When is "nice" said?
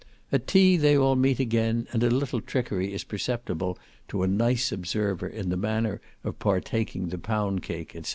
4.27-4.71